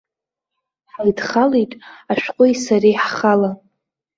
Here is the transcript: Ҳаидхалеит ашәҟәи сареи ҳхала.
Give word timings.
Ҳаидхалеит 0.93 1.71
ашәҟәи 2.11 2.53
сареи 2.63 2.95
ҳхала. 3.03 3.51